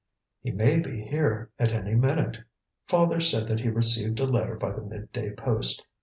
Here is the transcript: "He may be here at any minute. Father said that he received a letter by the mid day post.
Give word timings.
"He 0.41 0.49
may 0.49 0.79
be 0.79 1.03
here 1.03 1.51
at 1.59 1.71
any 1.71 1.93
minute. 1.93 2.39
Father 2.87 3.19
said 3.21 3.47
that 3.49 3.59
he 3.59 3.69
received 3.69 4.19
a 4.19 4.25
letter 4.25 4.55
by 4.55 4.71
the 4.71 4.81
mid 4.81 5.11
day 5.13 5.29
post. 5.29 5.85